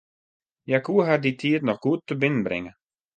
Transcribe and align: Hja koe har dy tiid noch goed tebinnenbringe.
Hja 0.67 0.79
koe 0.85 1.05
har 1.07 1.19
dy 1.23 1.31
tiid 1.41 1.61
noch 1.65 1.81
goed 1.83 2.01
tebinnenbringe. 2.07 2.73